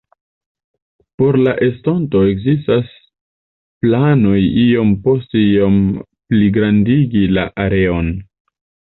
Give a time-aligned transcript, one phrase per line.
[1.21, 2.87] Por la estonto ekzistas
[3.85, 5.77] planoj iom post iom
[6.35, 8.11] pligrandigi la areon.